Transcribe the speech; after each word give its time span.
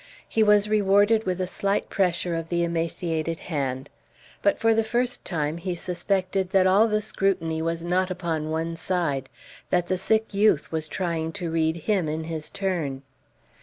He 0.27 0.41
was 0.41 0.67
rewarded 0.67 1.27
with 1.27 1.39
a 1.39 1.45
slight 1.45 1.87
pressure 1.87 2.33
of 2.33 2.49
the 2.49 2.63
emaciated 2.63 3.39
hand; 3.53 3.87
but 4.41 4.57
for 4.57 4.73
the 4.73 4.83
first 4.83 5.23
time 5.25 5.57
he 5.57 5.75
suspected 5.75 6.49
that 6.49 6.65
all 6.65 6.87
the 6.87 7.03
scrutiny 7.03 7.61
was 7.61 7.83
not 7.83 8.09
upon 8.09 8.49
one 8.49 8.75
side 8.75 9.29
that 9.69 9.89
the 9.89 9.99
sick 9.99 10.33
youth 10.33 10.71
was 10.71 10.87
trying 10.87 11.31
to 11.33 11.51
read 11.51 11.75
him 11.85 12.09
in 12.09 12.23
his 12.23 12.49
turn. 12.49 13.03